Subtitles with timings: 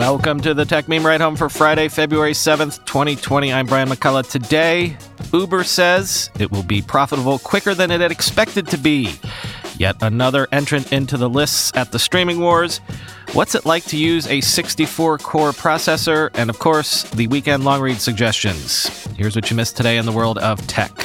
[0.00, 3.52] Welcome to the Techmeme Ride Home for Friday, February 7th, 2020.
[3.52, 4.30] I'm Brian McCullough.
[4.30, 4.96] Today,
[5.30, 9.12] Uber says it will be profitable quicker than it had expected to be.
[9.76, 12.78] Yet another entrant into the lists at the streaming wars.
[13.34, 16.30] What's it like to use a 64 core processor?
[16.32, 18.86] And of course, the weekend long read suggestions.
[19.18, 20.96] Here's what you missed today in the world of tech.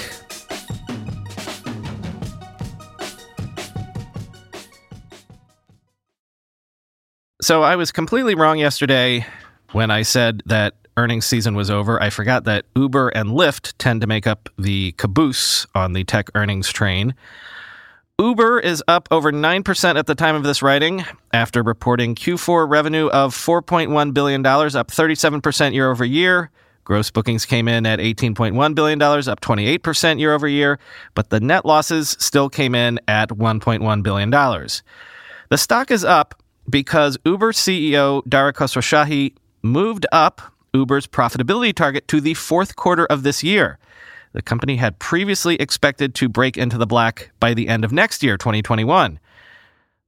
[7.45, 9.23] So I was completely wrong yesterday
[9.71, 12.01] when I said that earnings season was over.
[12.01, 16.31] I forgot that Uber and Lyft tend to make up the caboose on the tech
[16.33, 17.13] earnings train.
[18.17, 23.09] Uber is up over 9% at the time of this writing after reporting Q4 revenue
[23.09, 26.49] of $4.1 billion, up 37% year over year.
[26.83, 30.79] Gross bookings came in at $18.1 billion, up 28% year over year,
[31.13, 34.31] but the net losses still came in at $1.1 billion.
[34.31, 40.41] The stock is up because Uber CEO Dara Khosrowshahi moved up
[40.73, 43.79] Uber's profitability target to the fourth quarter of this year.
[44.33, 48.21] The company had previously expected to break into the black by the end of next
[48.21, 49.19] year, 2021.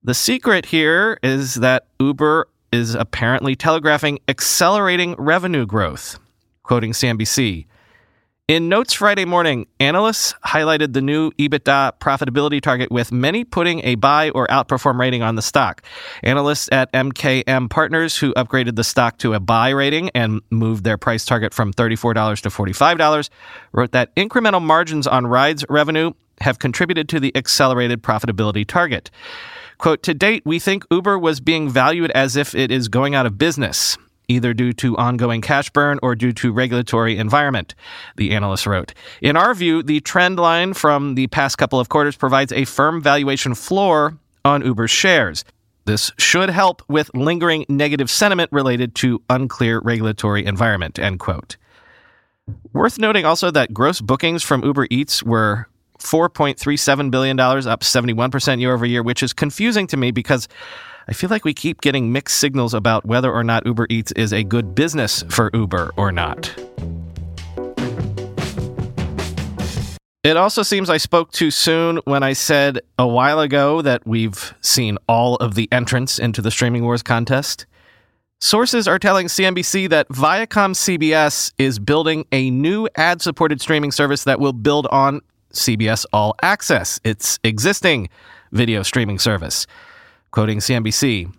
[0.04, 6.20] The secret here is that Uber is apparently telegraphing accelerating revenue growth.
[6.64, 7.66] Quoting CNBC,
[8.48, 13.96] in Notes Friday morning, analysts highlighted the new EBITDA profitability target with many putting a
[13.96, 15.82] buy or outperform rating on the stock.
[16.24, 20.98] Analysts at MKM Partners, who upgraded the stock to a buy rating and moved their
[20.98, 23.30] price target from $34 to $45,
[23.74, 29.12] wrote that incremental margins on rides revenue have contributed to the accelerated profitability target.
[29.78, 33.26] Quote, to date, we think Uber was being valued as if it is going out
[33.26, 37.76] of business either due to ongoing cash burn or due to regulatory environment,
[38.16, 38.94] the analyst wrote.
[39.22, 43.02] In our view, the trend line from the past couple of quarters provides a firm
[43.02, 45.46] valuation floor on Uber's shares.
[45.86, 51.56] This should help with lingering negative sentiment related to unclear regulatory environment, end quote.
[52.74, 55.68] Worth noting also that gross bookings from Uber Eats were
[56.00, 60.48] $4.37 billion, up 71% year over year, which is confusing to me because
[61.10, 64.34] I feel like we keep getting mixed signals about whether or not Uber Eats is
[64.34, 66.54] a good business for Uber or not.
[70.26, 74.54] It also seems I spoke too soon when I said a while ago that we've
[74.60, 77.66] seen all of the entrants into the Streaming Wars contest.
[78.42, 84.26] Sources are telling CNBC that Viacom CBS is building a new ad supported streaming service
[84.26, 85.22] that will build on
[85.54, 88.10] CBS All Access, its existing
[88.52, 89.66] video streaming service.
[90.32, 91.32] Quoting CNBC,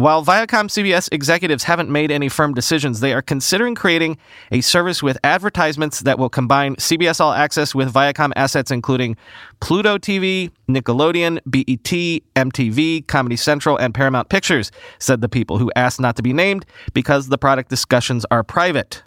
[0.00, 4.16] while Viacom CBS executives haven't made any firm decisions, they are considering creating
[4.50, 9.18] a service with advertisements that will combine CBS All Access with Viacom assets including
[9.60, 16.00] Pluto TV, Nickelodeon, BET, MTV, Comedy Central, and Paramount Pictures, said the people who asked
[16.00, 16.64] not to be named
[16.94, 19.02] because the product discussions are private.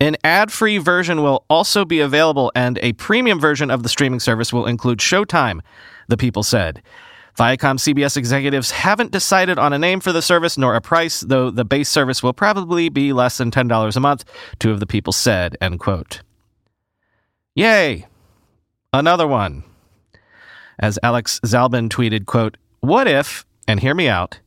[0.00, 4.18] An ad free version will also be available, and a premium version of the streaming
[4.18, 5.60] service will include Showtime,
[6.08, 6.82] the people said.
[7.38, 11.50] Viacom CBS executives haven't decided on a name for the service nor a price, though
[11.50, 14.24] the base service will probably be less than $10 a month,
[14.58, 16.20] two of the people said, end quote.
[17.54, 18.06] Yay!
[18.92, 19.64] Another one.
[20.78, 24.40] As Alex Zalben tweeted, quote, What if, and hear me out,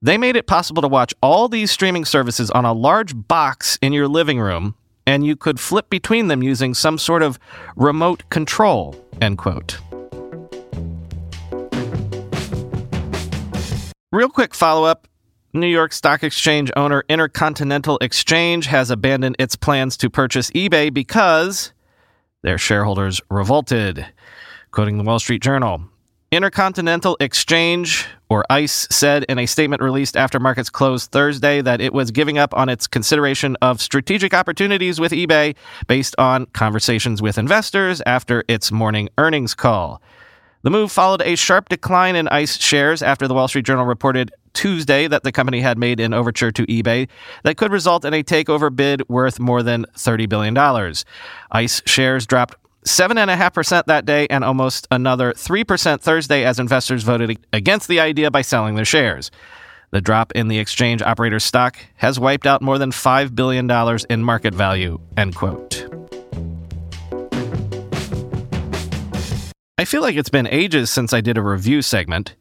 [0.00, 3.92] they made it possible to watch all these streaming services on a large box in
[3.92, 4.74] your living room,
[5.06, 7.38] and you could flip between them using some sort of
[7.76, 9.78] remote control, end quote.
[14.12, 15.08] Real quick follow up
[15.54, 21.72] New York Stock Exchange owner Intercontinental Exchange has abandoned its plans to purchase eBay because
[22.42, 24.04] their shareholders revolted.
[24.70, 25.84] Quoting the Wall Street Journal,
[26.30, 31.94] Intercontinental Exchange, or ICE, said in a statement released after markets closed Thursday that it
[31.94, 35.56] was giving up on its consideration of strategic opportunities with eBay
[35.86, 40.02] based on conversations with investors after its morning earnings call.
[40.62, 44.32] The move followed a sharp decline in ICE shares after the Wall Street Journal reported
[44.54, 47.08] Tuesday that the company had made an overture to eBay
[47.42, 50.56] that could result in a takeover bid worth more than $30 billion.
[51.50, 52.54] ICE shares dropped
[52.86, 58.42] 7.5% that day, and almost another 3% Thursday as investors voted against the idea by
[58.42, 59.30] selling their shares.
[59.92, 63.70] The drop in the exchange operator's stock has wiped out more than $5 billion
[64.10, 64.98] in market value.
[65.16, 66.01] End quote.
[69.82, 72.36] I feel like it's been ages since I did a review segment.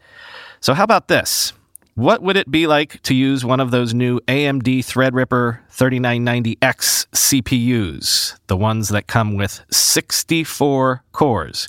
[0.60, 1.54] So, how about this?
[1.96, 8.38] What would it be like to use one of those new AMD Threadripper 3990X CPUs,
[8.46, 11.68] the ones that come with 64 cores?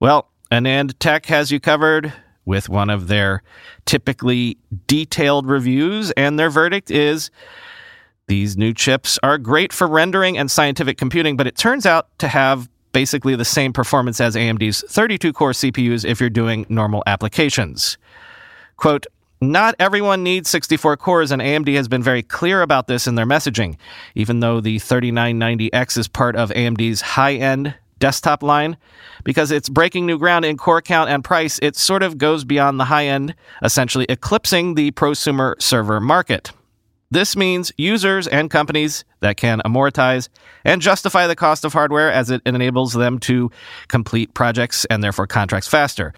[0.00, 2.12] Well, AnandTech has you covered
[2.44, 3.44] with one of their
[3.86, 7.30] typically detailed reviews, and their verdict is
[8.26, 12.26] these new chips are great for rendering and scientific computing, but it turns out to
[12.26, 17.98] have basically the same performance as AMD's 32 core CPUs if you're doing normal applications.
[18.78, 19.06] Quote,
[19.42, 23.26] not everyone needs 64 cores, and AMD has been very clear about this in their
[23.26, 23.76] messaging.
[24.14, 28.76] Even though the 3990X is part of AMD's high end desktop line,
[29.22, 32.80] because it's breaking new ground in core count and price, it sort of goes beyond
[32.80, 36.52] the high end, essentially eclipsing the prosumer server market.
[37.10, 40.28] This means users and companies that can amortize
[40.64, 43.50] and justify the cost of hardware as it enables them to
[43.88, 46.14] complete projects and therefore contracts faster.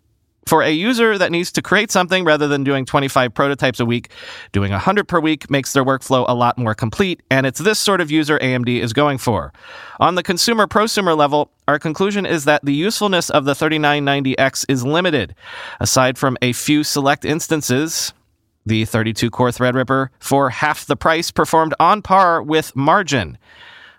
[0.47, 4.11] For a user that needs to create something rather than doing 25 prototypes a week,
[4.53, 8.01] doing 100 per week makes their workflow a lot more complete, and it's this sort
[8.01, 9.53] of user AMD is going for.
[9.99, 14.85] On the consumer prosumer level, our conclusion is that the usefulness of the 3990X is
[14.87, 15.35] limited.
[15.81, 18.13] Aside from a few select instances,
[18.67, 23.39] the 32 core Threadripper, for half the price, performed on par with margin.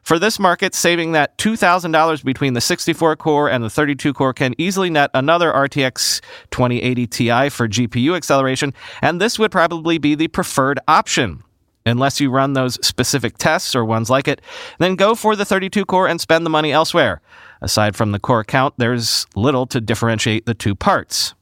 [0.03, 4.55] For this market, saving that $2,000 between the 64 core and the 32 core can
[4.57, 6.21] easily net another RTX
[6.51, 11.43] 2080 Ti for GPU acceleration, and this would probably be the preferred option.
[11.85, 14.41] Unless you run those specific tests or ones like it,
[14.77, 17.21] then go for the 32 core and spend the money elsewhere.
[17.61, 21.33] Aside from the core count, there's little to differentiate the two parts.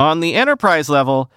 [0.00, 1.30] On the enterprise level,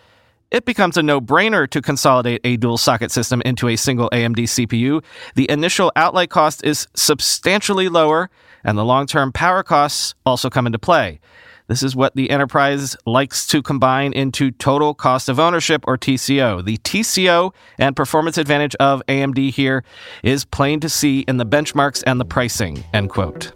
[0.51, 4.38] it becomes a no brainer to consolidate a dual socket system into a single AMD
[4.44, 5.04] CPU.
[5.36, 8.30] The initial outlay cost is substantially lower,
[8.63, 11.19] and the long term power costs also come into play.
[11.68, 16.66] This is what the enterprise likes to combine into total cost of ownership or TCO.
[16.66, 19.84] The TCO and performance advantage of AMD here
[20.24, 22.84] is plain to see in the benchmarks and the pricing.
[22.92, 23.51] End quote.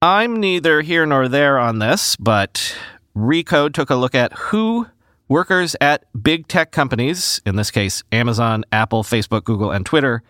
[0.00, 2.74] I'm neither here nor there on this, but
[3.18, 4.86] Recode took a look at who
[5.26, 10.22] workers at big tech companies, in this case Amazon, Apple, Facebook, Google, and Twitter,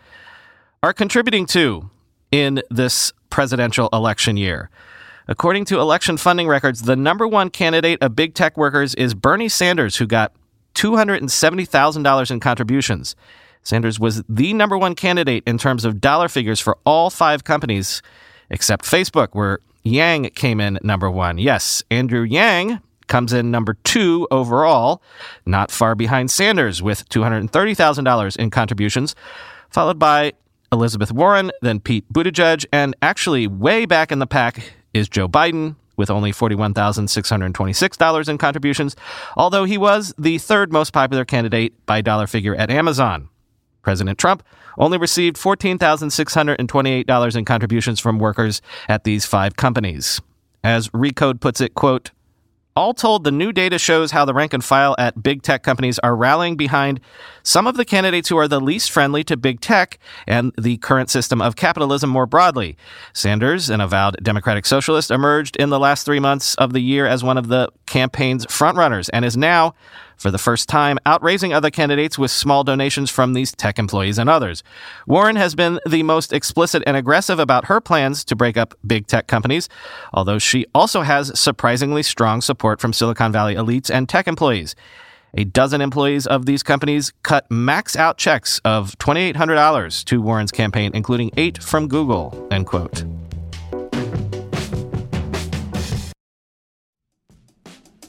[0.83, 1.91] are contributing to
[2.33, 4.71] in this presidential election year.
[5.29, 9.51] According to election funding records, the number one candidate of big tech workers is Bernie
[9.51, 10.33] Sanders, who got
[10.75, 13.15] $270,000 in contributions.
[13.63, 18.01] Sanders was the number one candidate in terms of dollar figures for all five companies
[18.49, 21.39] except Facebook, where Yang came in number one.
[21.39, 25.03] Yes, Andrew Yang comes in number two overall,
[25.47, 29.15] not far behind Sanders with $230,000 in contributions,
[29.71, 30.33] followed by
[30.71, 35.77] Elizabeth Warren, then Pete Buttigieg, and actually way back in the pack is Joe Biden
[35.97, 38.95] with only $41,626 in contributions,
[39.37, 43.29] although he was the third most popular candidate by dollar figure at Amazon.
[43.83, 44.43] President Trump
[44.77, 50.21] only received $14,628 in contributions from workers at these five companies.
[50.63, 52.11] As Recode puts it, quote,
[52.79, 55.99] all told, the new data shows how the rank and file at big tech companies
[55.99, 57.01] are rallying behind
[57.43, 59.99] some of the candidates who are the least friendly to big tech
[60.29, 62.77] and the current system of capitalism more broadly.
[63.13, 67.25] Sanders, an avowed Democratic Socialist, emerged in the last three months of the year as
[67.25, 69.75] one of the campaign's frontrunners and is now
[70.19, 74.29] for the first time, outraising other candidates with small donations from these tech employees and
[74.29, 74.63] others.
[75.07, 79.07] Warren has been the most explicit and aggressive about her plans to break up big
[79.07, 79.69] tech companies,
[80.13, 84.75] although she also has surprisingly strong support from Silicon Valley elites and tech employees.
[85.35, 90.91] A dozen employees of these companies cut max out checks of $2,800 to Warren's campaign,
[90.95, 92.49] including eight from Google.
[92.51, 93.05] End quote.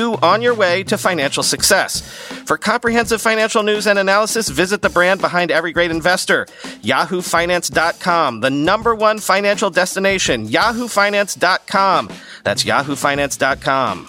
[0.00, 2.00] you on your way to financial success.
[2.46, 6.46] For comprehensive financial news and analysis, visit the brand behind every great investor,
[6.82, 12.10] yahoofinance.com, the number one financial destination, yahoofinance.com.
[12.44, 14.08] That's yahoofinance.com.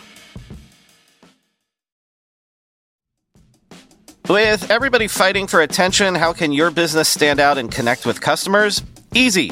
[4.30, 8.82] With everybody fighting for attention, how can your business stand out and connect with customers?
[9.14, 9.52] Easy.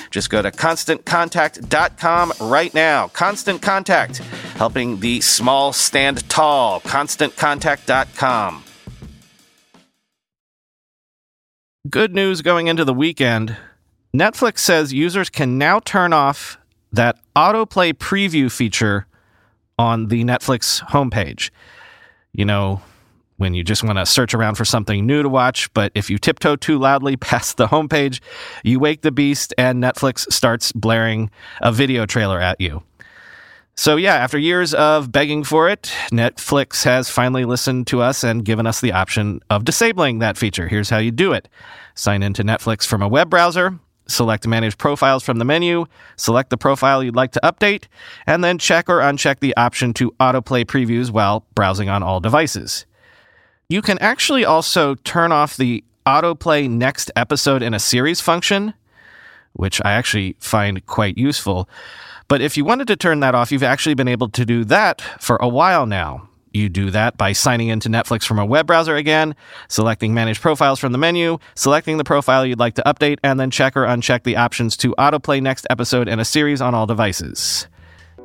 [0.11, 3.07] Just go to constantcontact.com right now.
[3.07, 4.17] Constant Contact,
[4.57, 6.81] helping the small stand tall.
[6.81, 8.63] ConstantContact.com.
[11.89, 13.57] Good news going into the weekend.
[14.15, 16.59] Netflix says users can now turn off
[16.91, 19.07] that autoplay preview feature
[19.79, 21.49] on the Netflix homepage.
[22.33, 22.81] You know,
[23.41, 25.73] when you just want to search around for something new to watch.
[25.73, 28.21] But if you tiptoe too loudly past the homepage,
[28.63, 32.83] you wake the beast and Netflix starts blaring a video trailer at you.
[33.75, 38.45] So, yeah, after years of begging for it, Netflix has finally listened to us and
[38.45, 40.67] given us the option of disabling that feature.
[40.67, 41.49] Here's how you do it
[41.95, 46.57] sign into Netflix from a web browser, select Manage Profiles from the menu, select the
[46.57, 47.85] profile you'd like to update,
[48.27, 52.85] and then check or uncheck the option to autoplay previews while browsing on all devices.
[53.71, 58.73] You can actually also turn off the autoplay next episode in a series function,
[59.53, 61.69] which I actually find quite useful.
[62.27, 64.99] But if you wanted to turn that off, you've actually been able to do that
[65.21, 66.27] for a while now.
[66.51, 69.35] You do that by signing into Netflix from a web browser again,
[69.69, 73.51] selecting Manage Profiles from the menu, selecting the profile you'd like to update, and then
[73.51, 77.67] check or uncheck the options to autoplay next episode in a series on all devices.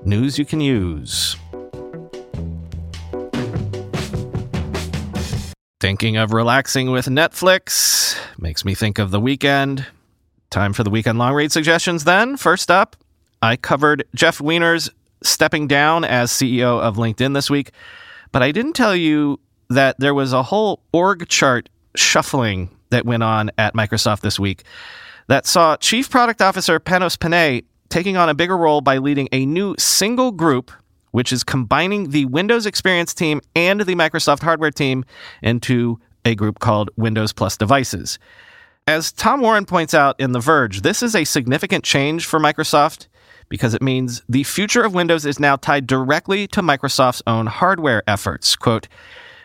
[0.04, 1.36] News you can use.
[5.86, 9.86] Thinking of relaxing with Netflix makes me think of the weekend.
[10.50, 12.36] Time for the weekend long read suggestions then.
[12.36, 12.96] First up,
[13.40, 14.90] I covered Jeff Weiner's
[15.22, 17.70] stepping down as CEO of LinkedIn this week,
[18.32, 19.38] but I didn't tell you
[19.70, 24.64] that there was a whole org chart shuffling that went on at Microsoft this week
[25.28, 29.46] that saw Chief Product Officer Panos Panay taking on a bigger role by leading a
[29.46, 30.72] new single group
[31.16, 35.02] which is combining the Windows Experience team and the Microsoft hardware team
[35.42, 38.18] into a group called Windows Plus Devices.
[38.86, 43.06] As Tom Warren points out in The Verge, this is a significant change for Microsoft
[43.48, 48.02] because it means the future of Windows is now tied directly to Microsoft's own hardware
[48.06, 48.54] efforts.
[48.54, 48.86] Quote,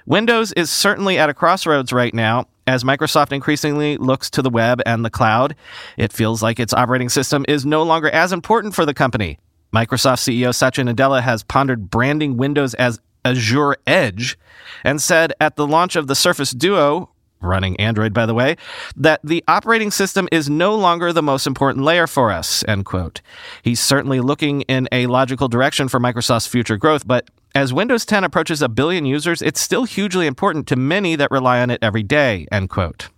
[0.05, 2.49] Windows is certainly at a crossroads right now.
[2.67, 5.55] As Microsoft increasingly looks to the web and the cloud,
[5.95, 9.39] it feels like its operating system is no longer as important for the company.
[9.73, 14.37] Microsoft CEO Satya Nadella has pondered branding Windows as Azure Edge
[14.83, 17.09] and said at the launch of the Surface Duo,
[17.39, 18.57] running Android by the way,
[18.95, 23.21] that the operating system is no longer the most important layer for us, end quote.
[23.61, 28.23] He's certainly looking in a logical direction for Microsoft's future growth, but as Windows 10
[28.23, 32.03] approaches a billion users, it's still hugely important to many that rely on it every
[32.03, 33.09] day, end quote.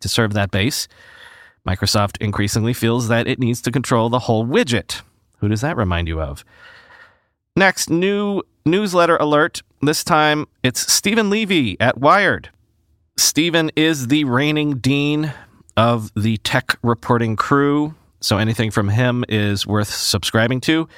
[0.00, 0.88] To serve that base,
[1.66, 5.02] Microsoft increasingly feels that it needs to control the whole widget.
[5.38, 6.44] Who does that remind you of?
[7.56, 9.62] Next, new newsletter alert.
[9.82, 12.50] This time it's Steven Levy at Wired.
[13.16, 15.32] Steven is the reigning dean
[15.76, 20.88] of the tech reporting crew, so anything from him is worth subscribing to.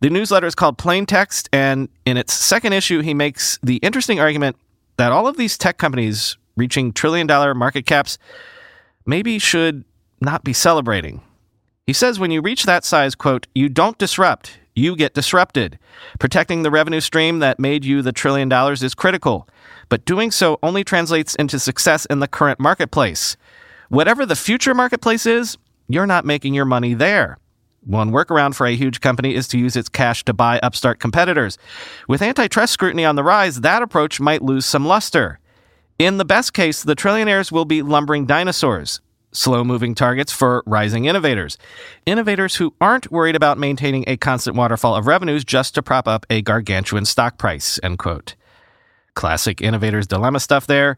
[0.00, 4.20] The newsletter is called Plain Text, and in its second issue, he makes the interesting
[4.20, 4.56] argument
[4.96, 8.18] that all of these tech companies reaching trillion dollar market caps
[9.06, 9.84] maybe should
[10.20, 11.20] not be celebrating.
[11.86, 15.78] He says when you reach that size, quote, you don't disrupt, you get disrupted.
[16.18, 19.46] Protecting the revenue stream that made you the trillion dollars is critical,
[19.90, 23.36] but doing so only translates into success in the current marketplace.
[23.90, 27.36] Whatever the future marketplace is, you're not making your money there.
[27.82, 31.58] One workaround for a huge company is to use its cash to buy upstart competitors.
[32.08, 35.38] With antitrust scrutiny on the rise, that approach might lose some luster.
[35.98, 39.02] In the best case, the trillionaires will be lumbering dinosaurs,
[39.34, 41.58] slow moving targets for rising innovators.
[42.06, 46.24] Innovators who aren't worried about maintaining a constant waterfall of revenues just to prop up
[46.30, 47.78] a gargantuan stock price.
[47.82, 48.34] End quote.
[49.14, 50.96] Classic innovator's dilemma stuff there,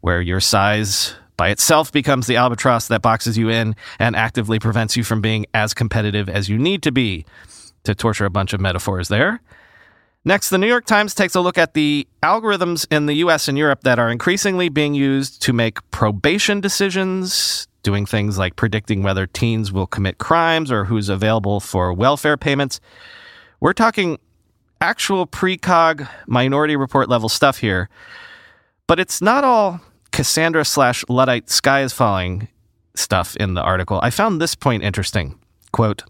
[0.00, 4.96] where your size by itself becomes the albatross that boxes you in and actively prevents
[4.96, 7.24] you from being as competitive as you need to be.
[7.84, 9.40] To torture a bunch of metaphors there.
[10.24, 13.56] Next, the New York Times takes a look at the algorithms in the US and
[13.56, 19.28] Europe that are increasingly being used to make probation decisions, doing things like predicting whether
[19.28, 22.80] teens will commit crimes or who's available for welfare payments.
[23.60, 24.18] We're talking
[24.80, 27.88] actual precog minority report level stuff here,
[28.88, 32.48] but it's not all Cassandra slash Luddite sky is falling
[32.96, 34.00] stuff in the article.
[34.02, 35.38] I found this point interesting.
[35.70, 36.02] Quote,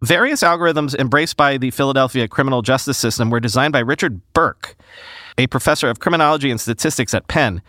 [0.00, 4.74] Various algorithms embraced by the Philadelphia criminal justice system were designed by Richard Berk,
[5.36, 7.60] a professor of criminology and statistics at Penn.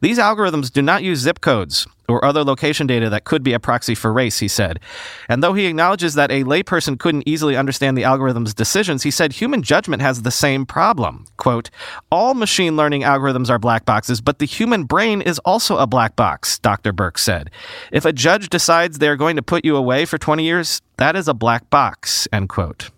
[0.00, 3.60] These algorithms do not use zip codes or other location data that could be a
[3.60, 4.80] proxy for race, he said.
[5.28, 9.32] And though he acknowledges that a layperson couldn't easily understand the algorithm's decisions, he said
[9.32, 11.26] human judgment has the same problem.
[11.36, 11.70] Quote,
[12.10, 16.16] All machine learning algorithms are black boxes, but the human brain is also a black
[16.16, 16.92] box, Dr.
[16.92, 17.50] Berk said.
[17.92, 21.28] If a judge decides they're going to put you away for 20 years, that is
[21.28, 22.90] a black box, end quote.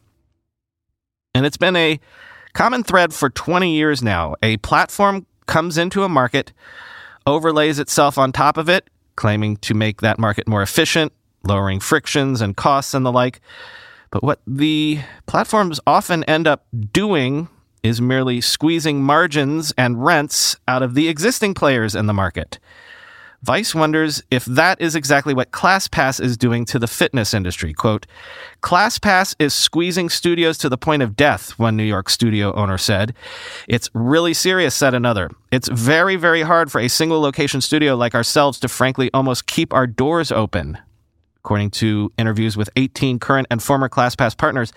[1.34, 2.00] And it's been a
[2.56, 6.54] Common thread for 20 years now a platform comes into a market,
[7.26, 11.12] overlays itself on top of it, claiming to make that market more efficient,
[11.44, 13.40] lowering frictions and costs and the like.
[14.10, 17.48] But what the platforms often end up doing
[17.82, 22.58] is merely squeezing margins and rents out of the existing players in the market.
[23.46, 27.72] Vice wonders if that is exactly what ClassPass is doing to the fitness industry.
[27.72, 28.04] Quote,
[28.60, 33.14] ClassPass is squeezing studios to the point of death, one New York studio owner said.
[33.68, 35.30] It's really serious, said another.
[35.52, 39.72] It's very, very hard for a single location studio like ourselves to frankly almost keep
[39.72, 40.78] our doors open.
[41.36, 44.72] According to interviews with 18 current and former ClassPass partners,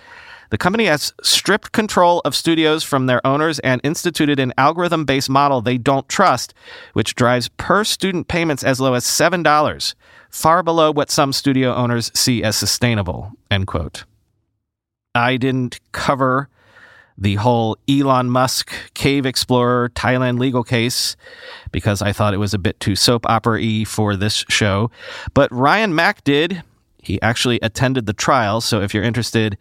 [0.50, 5.30] the company has stripped control of studios from their owners and instituted an algorithm based
[5.30, 6.54] model they don't trust,
[6.94, 9.96] which drives per student payments as low as $7,
[10.30, 13.32] far below what some studio owners see as sustainable.
[13.52, 14.06] End quote.
[15.16, 16.50] I didn't cover
[17.18, 21.18] the whole Elon Musk Cave Explorer Thailand legal case
[21.72, 24.90] because I thought it was a bit too soap opera y for this show.
[25.34, 26.64] But Ryan Mac did.
[27.02, 28.62] He actually attended the trial.
[28.62, 29.58] So if you're interested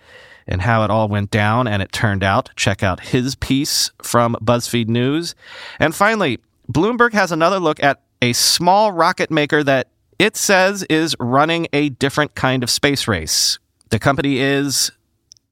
[0.49, 2.51] and how it all went down and it turned out.
[2.57, 5.35] Check out his piece from BuzzFeed News.
[5.79, 6.39] And finally,
[6.73, 11.91] Bloomberg has another look at a small rocket maker that it says is running a
[11.91, 13.59] different kind of space race.
[13.91, 14.91] The company is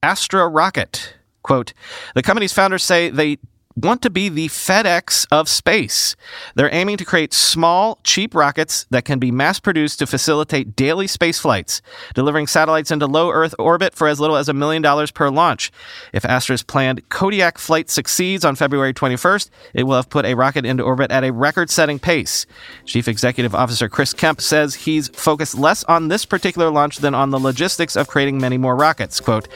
[0.03, 1.15] Astra Rocket.
[1.43, 1.73] Quote,
[2.13, 3.37] the company's founders say they
[3.77, 6.15] want to be the FedEx of space.
[6.55, 11.05] They're aiming to create small, cheap rockets that can be mass produced to facilitate daily
[11.05, 11.81] space flights,
[12.15, 15.71] delivering satellites into low Earth orbit for as little as a million dollars per launch.
[16.11, 20.65] If Astra's planned Kodiak flight succeeds on February 21st, it will have put a rocket
[20.65, 22.47] into orbit at a record setting pace.
[22.85, 27.29] Chief Executive Officer Chris Kemp says he's focused less on this particular launch than on
[27.29, 29.19] the logistics of creating many more rockets.
[29.19, 29.47] Quote,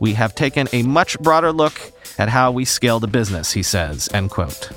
[0.00, 4.08] We have taken a much broader look at how we scale the business, he says,
[4.12, 4.70] end quote.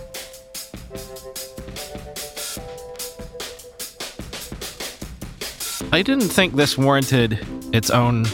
[5.91, 8.25] I didn't think this warranted its own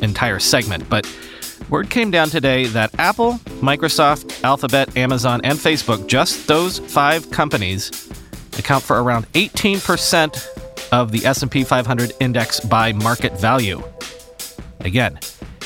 [0.00, 1.12] entire segment, but
[1.68, 7.90] word came down today that Apple, Microsoft, Alphabet, Amazon, and Facebook, just those five companies,
[8.58, 13.82] account for around 18% of the S&P 500 index by market value.
[14.80, 15.18] Again,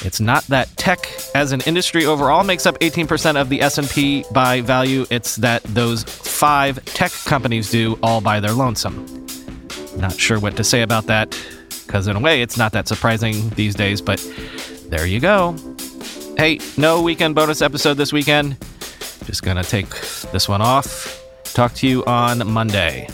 [0.04, 4.60] it's not that tech as an industry overall makes up 18% of the S&P by
[4.60, 9.26] value, it's that those 5 tech companies do all by their lonesome.
[9.96, 11.38] Not sure what to say about that
[11.86, 14.24] cuz in a way it's not that surprising these days, but
[14.88, 15.56] there you go.
[16.36, 18.56] Hey, no weekend bonus episode this weekend.
[19.24, 19.88] Just going to take
[20.32, 21.22] this one off.
[21.44, 23.08] Talk to you on Monday.